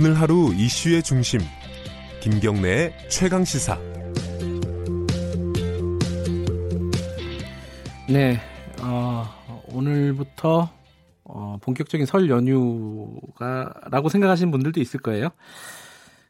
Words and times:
오늘 0.00 0.14
하루 0.14 0.54
이슈의 0.54 1.02
중심 1.02 1.40
김경래의 2.20 3.08
최강 3.08 3.44
시사. 3.44 3.76
네, 8.08 8.38
어, 8.80 9.28
오늘부터 9.72 10.70
어, 11.24 11.58
본격적인 11.60 12.06
설 12.06 12.30
연휴가라고 12.30 14.08
생각하시는 14.08 14.52
분들도 14.52 14.80
있을 14.80 15.00
거예요. 15.00 15.30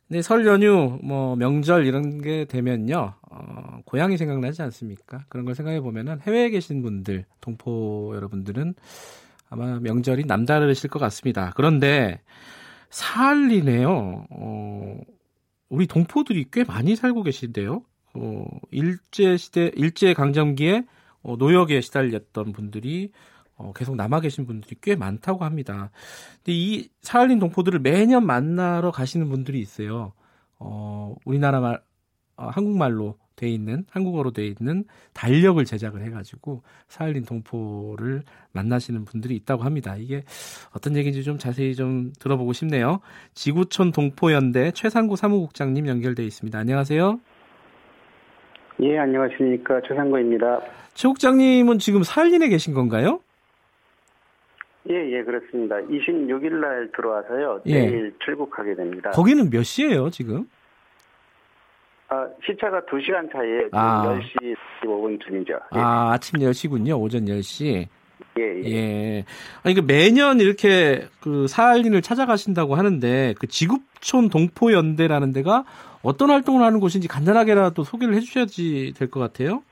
네, 0.07 0.23
설 0.23 0.47
연휴, 0.47 0.99
뭐 1.03 1.37
명절 1.37 1.85
이런 1.85 2.23
게 2.23 2.47
되면요, 2.47 3.17
어, 3.21 3.81
고향이 3.85 4.17
생각나지 4.17 4.63
않습니까? 4.63 5.27
그런 5.29 5.45
걸 5.45 5.55
생각해 5.55 5.83
보면은 5.83 6.21
해외에 6.23 6.49
계신 6.49 6.81
분들, 6.81 7.27
동포 7.43 8.13
여러분들은 8.15 8.77
아마 9.51 9.79
명절이 9.79 10.25
남다르실 10.25 10.89
것 10.89 10.99
같습니다. 11.01 11.53
그런데 11.55 12.23
사할리네요. 12.91 14.27
어, 14.31 15.01
우리 15.69 15.87
동포들이 15.87 16.47
꽤 16.53 16.65
많이 16.65 16.97
살고 16.97 17.23
계신데요. 17.23 17.83
어, 18.15 18.47
일제 18.71 19.37
시대, 19.37 19.71
일제 19.77 20.15
강점기에 20.15 20.85
어, 21.23 21.37
노역에 21.37 21.81
시달렸던 21.81 22.53
분들이 22.53 23.13
어, 23.57 23.73
계속 23.73 23.97
남아 23.97 24.21
계신 24.21 24.47
분들이 24.47 24.77
꽤 24.81 24.97
많다고 24.97 25.45
합니다. 25.45 25.91
근데 26.37 26.53
이 26.53 26.89
사할린 27.03 27.39
동포들을 27.39 27.81
매년 27.81 28.25
만나러 28.25 28.91
가시는 28.91 29.29
분들이 29.29 29.61
있어요. 29.61 30.13
어, 30.59 31.15
우리나라 31.25 31.61
말, 31.61 31.83
어, 32.37 32.47
한국말로 32.47 33.19
돼 33.39 33.49
있는 33.49 33.85
한국어로 33.91 34.33
돼 34.33 34.45
있는 34.47 34.85
달력을 35.15 35.65
제작을 35.65 36.03
해가지고 36.03 36.63
사할린 36.89 37.25
동포를 37.25 38.23
만나시는 38.53 39.05
분들이 39.05 39.37
있다고 39.37 39.63
합니다. 39.63 39.95
이게 39.97 40.25
어떤 40.75 40.97
얘기인지 40.97 41.23
좀 41.23 41.39
자세히 41.39 41.75
좀 41.75 42.13
들어보고 42.19 42.53
싶네요. 42.53 43.01
지구촌 43.33 43.93
동포연대 43.93 44.73
최상구 44.73 45.17
사무국장님 45.17 45.87
연결돼 45.87 46.25
있습니다. 46.25 46.59
안녕하세요. 46.59 47.21
예, 48.81 48.99
안녕하십니까 48.99 49.81
최상구입니다. 49.87 50.61
최 50.95 51.09
국장님은 51.09 51.79
지금 51.79 52.03
사할린에 52.03 52.49
계신 52.49 52.75
건가요? 52.75 53.21
예, 54.91 54.95
예, 54.95 55.23
그렇습니다. 55.23 55.77
26일 55.77 56.61
날 56.61 56.91
들어와서요. 56.97 57.63
예. 57.67 57.87
내일 57.87 58.15
출국하게 58.25 58.75
됩니다. 58.75 59.11
거기는 59.11 59.51
몇 59.51 59.63
시예요 59.63 60.11
지금? 60.11 60.49
아, 62.09 62.27
시차가 62.45 62.81
2시간 62.83 63.31
차이에 63.31 63.69
아. 63.73 64.19
10시 64.19 64.57
15분쯤이죠. 64.83 65.51
예. 65.51 65.79
아 65.79 66.13
아침 66.13 66.41
10시군요. 66.41 66.99
오전 67.01 67.27
10시. 67.27 67.87
예, 68.39 68.43
예. 68.65 68.71
예. 68.71 69.25
아니, 69.65 69.75
그 69.75 69.81
매년 69.81 70.41
이렇게 70.41 71.07
그 71.21 71.47
사할린을 71.49 72.03
찾아가신다고 72.03 72.77
하는데 72.77 73.35
그 73.39 73.47
지구촌 73.47 74.29
동포연대라는 74.31 75.33
데가 75.33 75.65
어떤 76.03 76.31
활동을 76.31 76.63
하는 76.65 76.79
곳인지 76.81 77.09
간단하게라도 77.09 77.83
소개를 77.85 78.15
해주셔야지 78.15 78.95
될 78.97 79.11
것 79.11 79.21
같아요. 79.21 79.63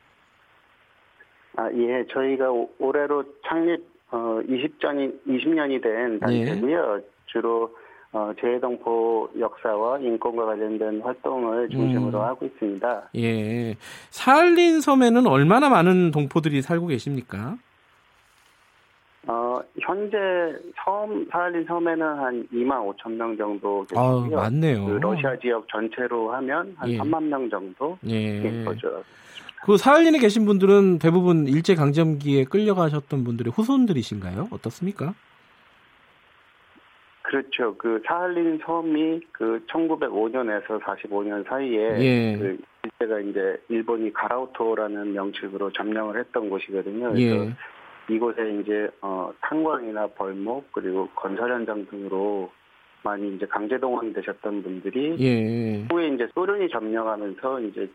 아, 1.57 1.71
예, 1.73 2.05
저희가 2.13 2.51
오- 2.51 2.71
올해로 2.79 3.25
창립 3.49 3.83
어, 4.11 4.41
20전이 4.47 5.27
20년이 5.27 5.83
된 5.83 6.21
단체고요. 6.21 7.01
주로 7.27 7.75
어, 8.17 8.33
재해동포 8.41 9.29
역사와 9.39 9.99
인권과 9.99 10.47
관련된 10.47 11.03
활동을 11.03 11.69
중심으로 11.69 12.19
음. 12.19 12.25
하고 12.25 12.47
있습니다. 12.47 13.11
예. 13.17 13.77
사할린 14.09 14.81
섬에는 14.81 15.27
얼마나 15.27 15.69
많은 15.69 16.13
동포들이 16.13 16.63
살고 16.63 16.87
계십니까? 16.87 17.59
어, 19.27 19.61
현재 19.83 20.17
섬 20.83 21.27
사할린 21.31 21.67
섬에는 21.67 22.03
한 22.03 22.49
2만 22.51 22.97
5천 22.97 23.13
명 23.17 23.37
정도 23.37 23.85
아, 23.95 24.23
계시고요. 24.23 24.37
많네요. 24.37 24.87
그 24.87 24.93
러시아 24.93 25.39
지역 25.39 25.69
전체로 25.69 26.33
하면 26.33 26.75
한 26.79 26.89
예. 26.89 26.97
3만 26.97 27.23
명 27.25 27.51
정도 27.51 27.99
예. 28.07 28.41
된 28.41 28.65
거죠. 28.65 29.05
그 29.67 29.77
사할린에 29.77 30.21
계신 30.21 30.47
분들은 30.47 31.01
대부분 31.01 31.47
일제 31.47 31.75
강점기에 31.75 32.45
끌려가셨던 32.45 33.25
분들의 33.25 33.53
후손들이신가요? 33.55 34.49
어떻습니까? 34.53 35.13
그렇죠. 37.27 37.75
그 37.77 38.01
사할린 38.07 38.61
섬이 38.65 39.21
그 39.33 39.65
1905년에서 39.67 40.81
45년 40.81 41.45
사이에 41.49 41.99
예. 41.99 42.39
그 42.39 42.59
이때가 42.87 43.19
이제 43.19 43.61
일본이 43.69 44.13
가라오토라는 44.13 45.13
명칭으로 45.13 45.73
점령을 45.73 46.21
했던 46.21 46.49
곳이거든요. 46.49 47.13
그래서 47.13 47.47
예. 47.47 47.53
이곳에 48.09 48.61
이제 48.61 48.89
어 49.03 49.33
탄광이나 49.41 50.07
벌목 50.09 50.71
그리고 50.71 51.09
건설 51.17 51.51
현장 51.51 51.85
등으로 51.87 52.53
많이 53.03 53.35
이제 53.35 53.45
강제 53.47 53.77
동원되셨던 53.77 54.63
분들이 54.63 55.17
예. 55.19 55.85
후에 55.91 56.09
이제 56.09 56.29
소련이 56.33 56.69
점령하면서 56.69 57.61
이제 57.63 57.91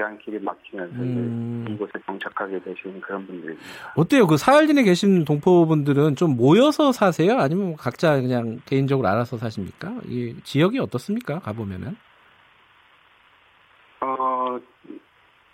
귀환길이 0.00 0.38
막히면서 0.40 0.94
음. 0.96 1.66
이곳에 1.70 1.92
정착하게 2.04 2.60
되신 2.60 3.00
그런 3.00 3.26
분들입니다. 3.26 3.64
어때요? 3.96 4.26
그 4.26 4.36
사할린에 4.36 4.82
계신 4.82 5.24
동포분들은 5.24 6.16
좀 6.16 6.36
모여서 6.36 6.92
사세요? 6.92 7.38
아니면 7.38 7.68
뭐 7.68 7.76
각자 7.76 8.20
그냥 8.20 8.60
개인적으로 8.66 9.08
알아서 9.08 9.38
사십니까? 9.38 9.94
이 10.06 10.34
지역이 10.44 10.78
어떻습니까? 10.78 11.38
가보면은. 11.40 11.96
어, 14.02 14.60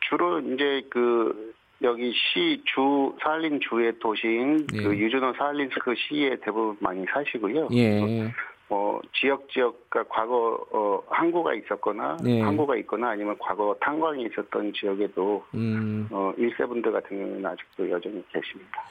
주로 0.08 0.40
이제 0.40 0.82
그 0.90 1.54
여기 1.82 2.12
시 2.12 2.60
주 2.64 3.14
사할린 3.22 3.60
주의 3.68 3.92
도시인 4.00 4.66
예. 4.74 4.82
그 4.82 4.96
유즈노 4.96 5.34
사할린스크 5.38 5.94
시에 5.96 6.36
대부분 6.44 6.76
많이 6.80 7.04
사시고요. 7.12 7.68
예. 7.72 8.32
뭐 8.72 9.02
지역 9.12 9.46
지역과 9.50 10.04
과거 10.08 10.58
어 10.72 11.02
항구가 11.10 11.52
있었거나 11.56 12.16
네. 12.24 12.40
항구가 12.40 12.74
있거나 12.78 13.10
아니면 13.10 13.36
과거 13.38 13.76
탄광이 13.82 14.22
있었던 14.30 14.72
지역에도 14.72 15.44
음, 15.54 16.08
어 16.10 16.32
일세분들 16.38 16.90
같은 16.90 17.18
경우는 17.18 17.44
아직도 17.44 17.90
여전히 17.90 18.24
계십니다. 18.32 18.82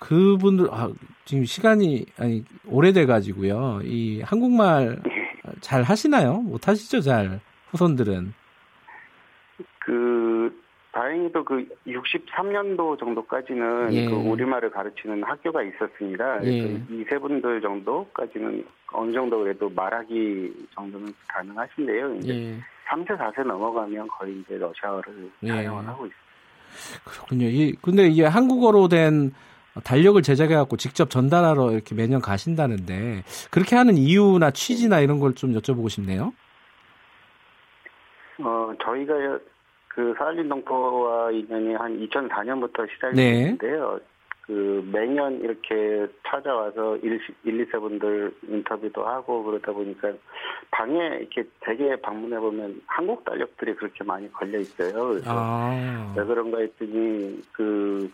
그분들, 0.00 0.66
아, 0.72 0.90
지금 1.24 1.44
시간이, 1.44 2.06
아니, 2.18 2.44
오래돼 2.66 3.06
가지고요. 3.06 3.80
이 3.84 4.20
한국말 4.22 5.00
잘 5.60 5.84
하시나요? 5.84 6.38
못 6.38 6.66
하시죠, 6.66 7.00
잘. 7.00 7.38
후손들은. 7.70 8.34
그 9.78 10.07
다행히도 11.18 11.44
그 11.44 11.66
63년도 11.86 12.98
정도까지는 12.98 13.92
예. 13.92 14.06
그 14.08 14.14
우리말을 14.14 14.70
가르치는 14.70 15.22
학교가 15.24 15.62
있었습니다. 15.62 16.44
예. 16.44 16.62
그래서 16.62 16.84
이세 16.90 17.18
분들 17.18 17.60
정도까지는 17.60 18.64
어느 18.92 19.12
정도 19.12 19.38
그래도 19.40 19.68
말하기 19.70 20.68
정도는 20.74 21.12
가능하신데요. 21.28 22.14
이제 22.16 22.34
예. 22.34 22.58
3세, 22.88 23.18
4세 23.18 23.44
넘어가면 23.44 24.08
거의 24.08 24.38
이제 24.40 24.56
러시아어를 24.56 25.30
예. 25.42 25.48
사용을 25.48 25.86
하고 25.86 26.06
있습니다. 26.06 26.28
그렇군요. 27.04 27.46
이, 27.46 27.72
근데 27.82 28.06
이게 28.06 28.24
한국어로 28.24 28.88
된 28.88 29.32
달력을 29.84 30.20
제작해갖고 30.22 30.76
직접 30.76 31.10
전달하러 31.10 31.72
이렇게 31.72 31.94
매년 31.94 32.20
가신다는데, 32.20 33.22
그렇게 33.50 33.76
하는 33.76 33.96
이유나 33.96 34.50
취지나 34.52 35.00
이런 35.00 35.18
걸 35.20 35.34
좀 35.34 35.52
여쭤보고 35.54 35.88
싶네요. 35.88 36.32
어, 38.40 38.72
저희가 38.82 39.14
그 39.98 40.14
사할린 40.16 40.48
동포와 40.48 41.32
인연이 41.32 41.74
한 41.74 41.98
2004년부터 42.06 42.88
시작이 42.94 43.16
네. 43.16 43.32
됐는데요. 43.32 43.98
그 44.42 44.88
매년 44.92 45.40
이렇게 45.40 46.06
찾아와서 46.24 46.96
1, 46.98 47.20
1, 47.42 47.66
2세 47.66 47.80
분들 47.80 48.32
인터뷰도 48.46 49.04
하고 49.04 49.42
그러다 49.42 49.72
보니까 49.72 50.12
방에 50.70 51.18
이렇게 51.18 51.42
대개 51.58 51.96
방문해 51.96 52.38
보면 52.38 52.80
한국 52.86 53.24
달력들이 53.24 53.74
그렇게 53.74 54.04
많이 54.04 54.32
걸려 54.32 54.60
있어요. 54.60 55.08
그래서 55.08 55.32
아. 55.34 56.14
왜 56.16 56.24
그런가 56.24 56.60
했더니 56.60 57.42
그 57.50 58.08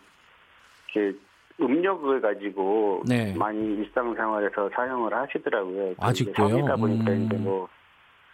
이렇게 0.94 1.19
음력을 1.61 2.19
가지고 2.23 3.03
네. 3.06 3.35
많이 3.37 3.62
일상생활에서 3.62 4.70
사용을 4.75 5.12
하시더라고요. 5.12 5.97
아직도요? 6.00 6.49
섬이다 6.49 6.76
보니까 6.76 7.12
음. 7.12 7.26
이제 7.26 7.37
뭐 7.37 7.69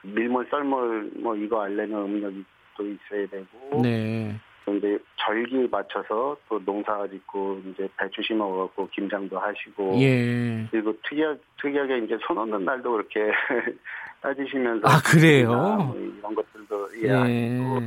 밀물 0.03 0.47
썰물 0.49 1.11
뭐 1.17 1.35
이거 1.35 1.63
알려면 1.63 2.05
음력 2.05 2.33
이또 2.75 2.87
있어야 2.87 3.27
되고 3.29 3.83
네. 3.83 4.35
또 4.65 4.75
이제 4.75 4.99
절기 5.17 5.69
맞춰서 5.71 6.37
또 6.49 6.63
농사 6.65 7.07
짓고 7.09 7.63
이제 7.67 7.89
배추 7.97 8.23
심어갖고 8.23 8.89
김장도 8.89 9.39
하시고 9.39 10.01
예. 10.01 10.67
그리고 10.71 10.95
특이하, 11.03 11.35
특이하게 11.61 11.99
이제 11.99 12.19
손 12.27 12.39
얻는 12.39 12.65
날도 12.65 12.93
그렇게 12.93 13.31
따지시면서 14.21 14.87
아, 14.87 15.01
그래요? 15.03 15.49
뭐 15.49 15.97
이런 15.97 16.35
것들도 16.35 16.89
예. 16.97 17.01
이해하시고 17.01 17.81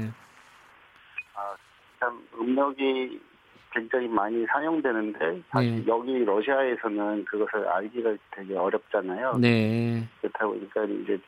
아, 1.36 1.56
참 2.00 2.28
음력이 2.40 3.20
굉장히 3.72 4.08
많이 4.08 4.46
사용되는데 4.46 5.42
사실 5.50 5.76
네. 5.78 5.84
여기 5.88 6.24
러시아에서는 6.24 7.26
그것을 7.26 7.68
알기가 7.68 8.16
되게 8.32 8.56
어렵잖아요. 8.56 9.38
네. 9.40 10.08
그렇다 10.22 10.46
보니까 10.46 10.84
이제 10.86 11.20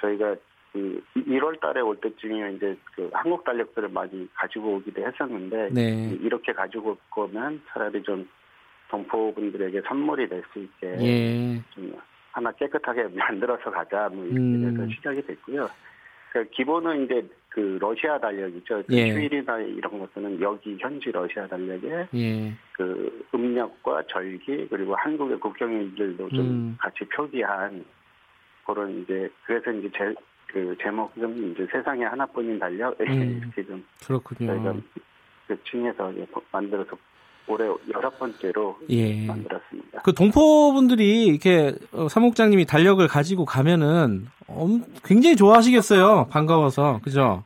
저희가 0.00 0.36
그 0.78 1.02
1월 1.16 1.60
달에 1.60 1.80
올 1.80 1.96
때쯤이면 1.96 2.56
이제 2.56 2.76
그 2.94 3.10
한국 3.12 3.44
달력들을 3.44 3.88
많이 3.88 4.28
가지고 4.34 4.76
오기도 4.76 5.04
했었는데 5.06 5.70
네. 5.72 6.16
이렇게 6.20 6.52
가지고 6.52 6.90
올 6.90 6.96
거면 7.10 7.62
차라리 7.68 8.02
좀 8.02 8.28
동포분들에게 8.90 9.82
선물이 9.86 10.28
될 10.28 10.42
수 10.52 10.58
있게 10.60 10.96
예. 11.00 11.62
좀 11.70 11.92
하나 12.32 12.52
깨끗하게 12.52 13.08
만들어서 13.14 13.70
가자 13.70 14.08
뭐 14.08 14.24
이래서 14.24 14.82
음. 14.82 14.90
시작이 14.90 15.22
됐고요. 15.22 15.68
그러니까 16.30 16.54
기본은 16.54 17.04
이제 17.04 17.26
그 17.48 17.78
러시아 17.80 18.18
달력이죠. 18.18 18.82
그 18.86 18.94
예. 18.94 19.10
휴일이나 19.10 19.58
이런 19.60 19.98
것들은 19.98 20.40
여기 20.40 20.76
현지 20.78 21.10
러시아 21.10 21.46
달력에 21.46 22.08
예. 22.14 22.52
그 22.72 23.26
음력과 23.34 24.02
절기 24.08 24.68
그리고 24.68 24.94
한국의 24.94 25.40
국경일들도 25.40 26.28
좀 26.28 26.40
음. 26.40 26.76
같이 26.78 27.04
표기한 27.06 27.84
그런 28.66 29.02
이제 29.02 29.28
그래서 29.44 29.72
이제 29.72 29.90
제, 29.96 30.14
그 30.48 30.76
제목은 30.82 31.52
이제 31.52 31.66
세상에 31.70 32.04
하나뿐인 32.04 32.58
달력 32.58 32.98
음. 33.00 33.06
이렇게 33.42 33.64
좀 33.64 33.84
그렇군요. 34.06 34.54
저희가 34.54 34.74
그 35.46 35.62
층에서 35.64 36.12
만들어서 36.50 36.96
올해 37.46 37.66
여섯 37.94 38.18
번째로 38.18 38.78
예. 38.90 39.26
만들었습니다. 39.26 40.02
그 40.02 40.12
동포분들이 40.12 41.26
이렇게 41.26 41.72
어, 41.92 42.08
사목장님이 42.08 42.66
달력을 42.66 43.06
가지고 43.08 43.44
가면은 43.46 44.26
굉장히 45.04 45.36
좋아하시겠어요. 45.36 46.28
반가워서 46.30 47.00
그죠? 47.02 47.44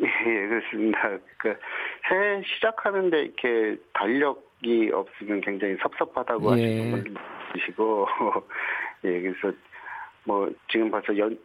예, 0.00 0.06
그렇습니다. 0.06 1.08
그새 1.38 2.42
시작하는데 2.54 3.18
이렇게 3.18 3.80
달력이 3.94 4.90
없으면 4.92 5.40
굉장히 5.40 5.76
섭섭하다고 5.82 6.58
예. 6.58 6.62
하시는 6.62 6.90
분들 6.90 7.14
계시고, 7.54 8.08
예, 9.04 9.20
그래서 9.20 9.56
뭐 10.26 10.50
지금 10.70 10.90
벌써 10.90 11.16
연, 11.16 11.38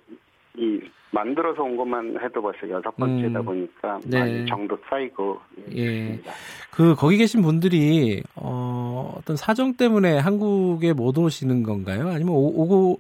이 0.58 0.82
만들어서 1.12 1.64
온 1.64 1.78
것만 1.78 2.18
해도 2.22 2.42
벌써 2.42 2.70
여섯 2.70 2.96
번째다 2.96 3.40
음, 3.40 3.46
보니까 3.46 4.00
네. 4.06 4.20
많이 4.20 4.46
정도 4.46 4.78
쌓이고 4.90 5.40
예. 5.76 5.82
예. 5.82 6.20
그 6.72 6.96
거기 6.96 7.18
계신 7.18 7.42
분들이 7.42 8.24
어, 8.36 9.14
어떤 9.18 9.36
사정 9.36 9.76
때문에 9.76 10.18
한국에 10.18 10.94
못 10.94 11.18
오시는 11.18 11.64
건가요? 11.64 12.10
아니면 12.10 12.34
오, 12.34 12.48
오고 12.64 13.00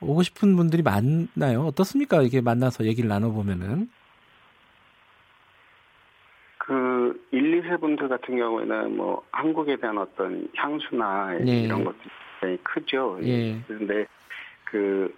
오고 0.00 0.22
싶은 0.22 0.56
분들이 0.56 0.82
많나요? 0.82 1.66
어떻습니까? 1.66 2.22
이게 2.22 2.40
만나서 2.40 2.84
얘기를 2.84 3.08
나눠 3.08 3.30
보면은 3.30 3.88
그 6.58 7.26
1, 7.30 7.62
2세 7.62 7.80
분들 7.80 8.08
같은 8.08 8.36
경우에는 8.36 8.96
뭐 8.96 9.22
한국에 9.30 9.76
대한 9.76 9.98
어떤 9.98 10.48
향수나 10.56 11.38
네. 11.44 11.62
이런 11.62 11.84
것들이 11.84 12.10
굉장히 12.44 12.58
크죠. 12.62 13.18
예. 13.22 13.58
그런데 13.66 14.06
그 14.74 15.14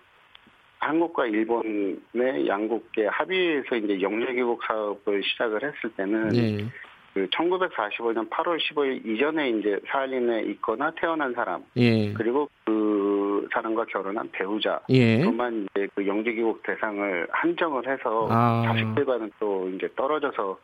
한국과 0.80 1.24
일본의 1.24 2.46
양국의 2.46 3.08
합의해서 3.08 3.76
이제 3.76 4.02
영재기국 4.02 4.62
사업을 4.64 5.24
시작을 5.24 5.62
했을 5.62 5.90
때는 5.96 6.28
네. 6.28 6.66
그 7.14 7.26
1945년 7.30 8.28
8월 8.28 8.58
15일 8.60 9.06
이전에 9.06 9.48
이제 9.48 9.80
사할린에 9.88 10.42
있거나 10.50 10.90
태어난 11.00 11.32
사람 11.32 11.64
예. 11.78 12.12
그리고 12.12 12.50
그 12.66 13.48
사람과 13.54 13.86
결혼한 13.86 14.28
배우자 14.32 14.78
예. 14.90 15.24
그만 15.24 15.66
이제 15.70 15.88
그 15.94 16.06
영재기국 16.06 16.62
대상을 16.62 17.28
한정을 17.30 17.88
해서 17.88 18.28
아. 18.30 18.62
자식들과는 18.66 19.30
또 19.40 19.70
이제 19.70 19.88
떨어져서 19.96 20.58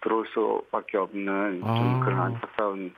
들어올 0.00 0.26
수밖에 0.34 0.98
없는 0.98 1.60
아. 1.62 1.74
좀 1.76 2.00
그런 2.00 2.20
안타까운 2.22 2.92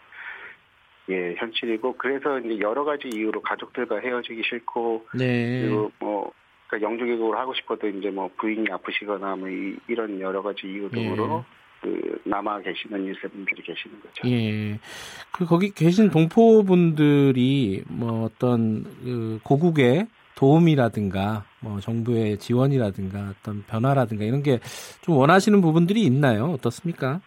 예 1.11 1.35
현실이고 1.39 1.95
그래서 1.97 2.39
이제 2.41 2.61
여러 2.61 2.85
가지 2.85 3.09
이유로 3.09 3.41
가족들과 3.43 3.99
헤어지기 4.01 4.43
싫고 4.49 5.07
네. 5.15 5.63
그리고 5.63 5.91
뭐 5.99 6.33
그러니까 6.67 6.91
영주교육을 6.91 7.39
하고 7.39 7.55
싶어도 7.55 7.89
이제 7.89 8.11
뭐 8.11 8.31
부인이 8.39 8.71
아프시거나 8.71 9.37
뭐 9.37 9.49
이, 9.49 9.77
런 9.89 10.21
여러 10.21 10.43
가지 10.43 10.67
이유 10.67 10.91
등으로 10.91 11.45
예. 11.47 11.59
그 11.81 12.21
남아 12.25 12.61
계시는 12.61 13.07
유세분들이 13.07 13.63
계시는 13.63 14.01
거죠. 14.03 14.29
예. 14.29 14.79
그 15.33 15.47
거기 15.47 15.71
계신 15.71 16.11
동포 16.11 16.65
분들이 16.65 17.83
뭐 17.89 18.25
어떤 18.25 18.85
그 19.03 19.41
고국의 19.45 20.09
도움이라든가 20.35 21.45
뭐 21.61 21.81
정부의 21.81 22.39
지원이라든가 22.39 23.33
어떤 23.41 23.65
변화라든가 23.65 24.25
이런 24.25 24.43
게 24.43 24.59
좀 25.09 25.17
원하시는 25.17 25.63
부분들이 25.63 26.03
있나요? 26.03 26.53
어떻습니까? 26.53 27.23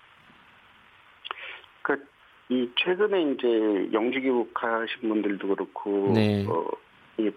그이 2.51 2.69
최근에 2.75 3.31
이제 3.31 3.89
영주 3.94 4.21
교육하신 4.21 5.07
분들도 5.07 5.48
그렇고 5.48 6.12
네. 6.13 6.45
어, 6.45 6.68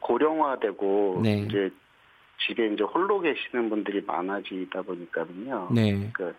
고령화되고 0.01 1.21
네. 1.23 1.39
이제 1.43 1.71
집에 2.45 2.67
이제 2.67 2.83
홀로 2.83 3.21
계시는 3.21 3.71
분들이 3.71 4.03
많아지다 4.05 4.83
보니까는요. 4.83 5.69
네. 5.73 6.11
그, 6.13 6.35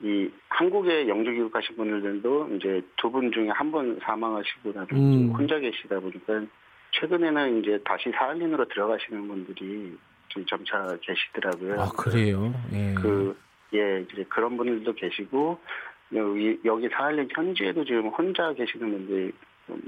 이 0.00 0.30
한국에 0.48 1.06
영주 1.08 1.30
교육하신 1.32 1.76
분들도 1.76 2.48
이제 2.56 2.80
두 2.96 3.10
분 3.10 3.30
중에 3.30 3.48
한 3.50 3.70
분 3.70 3.98
사망하시고 4.02 4.72
나서 4.72 4.96
음. 4.96 5.30
혼자 5.36 5.58
계시다 5.58 6.00
보니까 6.00 6.46
최근에는 6.92 7.60
이제 7.60 7.78
다시 7.84 8.10
사할린으로 8.12 8.68
들어가시는 8.68 9.28
분들이 9.28 9.98
좀 10.28 10.46
점차 10.46 10.96
계시더라고요. 11.02 11.80
아 11.82 11.88
그래요? 11.90 12.54
예. 12.72 12.94
그 12.94 13.36
예, 13.74 14.00
이제 14.10 14.24
그런 14.30 14.56
분들도 14.56 14.94
계시고 14.94 15.58
여기 16.14 16.58
여기 16.64 16.88
사할린 16.88 17.28
현지에도 17.34 17.84
지금 17.84 18.08
혼자 18.08 18.52
계시는 18.54 18.90
분들이 18.90 19.32
좀 19.66 19.80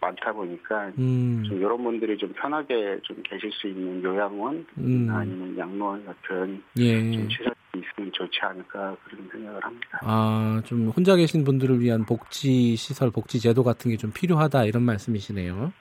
많다 0.00 0.32
보니까 0.32 0.92
음. 0.98 1.42
좀 1.48 1.58
이런 1.58 1.82
분들이 1.82 2.16
좀 2.16 2.32
편하게 2.32 3.00
좀 3.02 3.20
계실 3.24 3.50
수 3.52 3.66
있는 3.66 4.02
요양원 4.02 4.64
음. 4.78 5.08
아니면 5.10 5.58
양로원 5.58 6.04
같은 6.06 6.62
예. 6.78 7.10
좀 7.10 7.28
시설이 7.28 7.54
있으면 7.74 8.12
좋지 8.12 8.38
않을까 8.42 8.96
그런 9.04 9.28
생각을 9.32 9.64
합니다. 9.64 9.98
아, 10.02 10.62
좀 10.64 10.88
혼자 10.90 11.16
계신 11.16 11.42
분들을 11.42 11.80
위한 11.80 12.04
복지 12.06 12.76
시설, 12.76 13.10
복지 13.10 13.40
제도 13.40 13.64
같은 13.64 13.90
게 13.90 13.96
좀 13.96 14.12
필요하다 14.12 14.64
이런 14.66 14.84
말씀이시네요. 14.84 15.72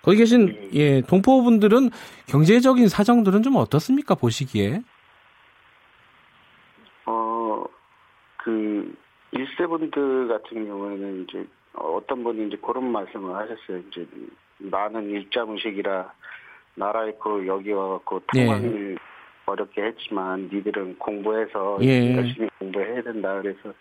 거기 0.00 0.18
계신 0.18 0.46
네. 0.46 0.70
예, 0.74 1.00
동포분들은 1.02 1.90
경제적인 2.28 2.88
사정들은 2.88 3.42
좀 3.42 3.56
어떻습니까 3.56 4.14
보시기에? 4.14 4.80
1세 9.36 9.68
분들 9.68 10.28
같은 10.28 10.66
경우에는 10.66 11.24
이제 11.24 11.46
어떤 11.74 12.24
분이 12.24 12.48
이제 12.48 12.56
그런 12.62 12.90
말씀을 12.90 13.34
하셨어요. 13.34 13.78
이제 13.90 14.06
나는 14.58 15.10
일자무식이라 15.10 16.12
나라 16.74 17.06
입고 17.06 17.38
그 17.38 17.46
여기 17.46 17.72
와갖고 17.72 18.20
네. 18.34 18.46
탕방을 18.46 18.92
예. 18.92 18.96
어렵게 19.46 19.82
했지만 19.82 20.48
니들은 20.52 20.98
공부해서 20.98 21.78
예. 21.82 22.16
열심히 22.16 22.48
공부해야 22.58 23.02
된다. 23.02 23.40
그래서 23.40 23.72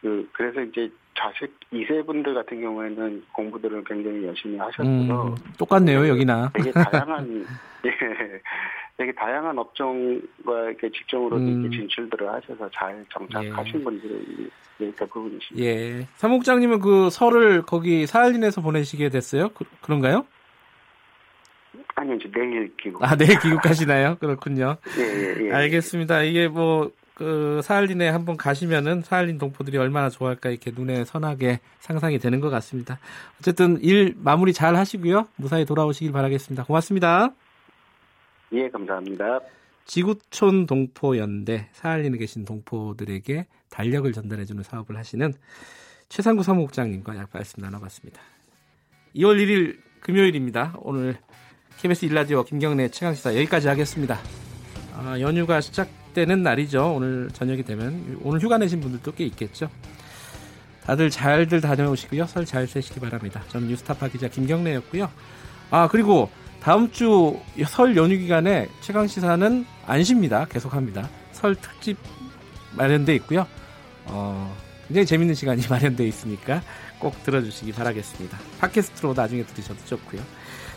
그 0.00 0.28
그래서 0.32 0.60
이제 0.60 0.90
자식 1.22 1.54
이세 1.70 2.02
분들 2.02 2.34
같은 2.34 2.60
경우에는 2.60 3.24
공부들을 3.32 3.84
굉장히 3.84 4.26
열심히 4.26 4.58
하셨어서 4.58 4.84
음, 4.84 5.34
똑같네요 5.56 6.08
여기나 6.08 6.50
되게 6.52 6.72
다양한 6.74 7.46
예, 7.86 7.90
되게 8.96 9.12
다양한 9.12 9.56
업종과 9.56 10.70
이렇게 10.70 10.90
직종으로 10.90 11.36
음. 11.36 11.62
이렇게 11.62 11.76
진출들을 11.76 12.28
하셔서 12.28 12.68
잘 12.74 13.04
정착하신 13.12 13.80
예. 13.80 13.84
분들이 13.84 14.50
대부분이십니다. 14.96 15.64
예. 15.64 16.06
사무국장님은 16.14 16.80
그 16.80 17.08
설을 17.10 17.62
거기 17.62 18.06
사할린에서 18.06 18.62
보내시게 18.62 19.10
됐어요? 19.10 19.50
그, 19.50 19.64
런가요 19.86 20.26
아니요, 21.94 22.14
이제 22.14 22.28
내일 22.32 22.74
귀국. 22.78 23.02
아, 23.04 23.16
내일 23.16 23.38
귀국하시나요? 23.38 24.16
그렇군요. 24.16 24.76
예, 24.98 25.02
예, 25.02 25.46
예. 25.46 25.52
알겠습니다. 25.52 26.22
이게 26.22 26.48
뭐, 26.48 26.90
그, 27.14 27.60
사할린에 27.62 28.08
한번 28.08 28.36
가시면은 28.36 29.02
사할린 29.02 29.38
동포들이 29.38 29.76
얼마나 29.78 30.08
좋아할까 30.08 30.50
이렇게 30.50 30.70
눈에 30.70 31.04
선하게 31.04 31.60
상상이 31.80 32.18
되는 32.18 32.40
것 32.40 32.50
같습니다. 32.50 32.98
어쨌든 33.38 33.78
일 33.82 34.14
마무리 34.16 34.52
잘 34.52 34.76
하시고요. 34.76 35.28
무사히 35.36 35.64
돌아오시길 35.64 36.12
바라겠습니다. 36.12 36.64
고맙습니다. 36.64 37.34
예, 38.52 38.68
감사합니다. 38.68 39.40
지구촌 39.84 40.66
동포연대 40.66 41.68
사할린에 41.72 42.16
계신 42.18 42.44
동포들에게 42.44 43.46
달력을 43.70 44.10
전달해주는 44.12 44.62
사업을 44.62 44.96
하시는 44.96 45.32
최상구 46.08 46.42
사무국장님과 46.42 47.16
약 47.16 47.30
말씀 47.32 47.62
나눠봤습니다. 47.62 48.20
2월 49.16 49.36
1일 49.38 49.78
금요일입니다. 50.00 50.74
오늘 50.80 51.16
KBS 51.78 52.04
일라디오 52.04 52.44
김경래 52.44 52.88
최강시사 52.88 53.34
여기까지 53.36 53.68
하겠습니다. 53.68 54.18
아, 54.94 55.18
연휴가 55.20 55.60
시작 55.60 56.01
되는 56.12 56.42
날이죠. 56.42 56.94
오늘 56.94 57.30
저녁이 57.32 57.62
되면 57.64 58.18
오늘 58.22 58.40
휴가 58.40 58.58
내신 58.58 58.80
분들도 58.80 59.12
꽤 59.12 59.24
있겠죠. 59.24 59.68
다들 60.84 61.10
잘들 61.10 61.60
다녀오시고요. 61.60 62.26
설잘 62.26 62.66
세시기 62.66 63.00
바랍니다. 63.00 63.42
저는 63.48 63.68
뉴스타파 63.68 64.08
기자 64.08 64.28
김경래였고요. 64.28 65.10
아 65.70 65.88
그리고 65.88 66.30
다음 66.60 66.90
주 66.90 67.40
설 67.66 67.96
연휴 67.96 68.16
기간에 68.18 68.68
최강 68.80 69.06
시사는 69.06 69.64
안 69.86 70.04
쉽니다. 70.04 70.44
계속합니다. 70.46 71.08
설 71.32 71.54
특집 71.56 71.96
마련돼 72.76 73.14
있고요. 73.16 73.46
어, 74.06 74.56
굉장히 74.88 75.06
재밌는 75.06 75.34
시간이 75.34 75.62
마련돼 75.70 76.06
있으니까 76.06 76.62
꼭 76.98 77.20
들어주시기 77.24 77.72
바라겠습니다. 77.72 78.38
팟캐스트로 78.60 79.14
나중에 79.14 79.44
들으셔도 79.44 79.78
좋고요. 79.86 80.22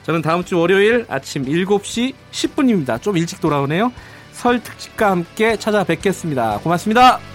저는 0.04 0.22
다음 0.22 0.44
주 0.44 0.60
월요일 0.60 1.06
아침 1.08 1.46
7시 1.46 2.14
10분입니다. 2.32 3.02
좀 3.02 3.18
일찍 3.18 3.42
돌아오네요. 3.42 3.92
설 4.36 4.62
특집과 4.62 5.12
함께 5.12 5.56
찾아뵙겠습니다. 5.56 6.60
고맙습니다. 6.60 7.35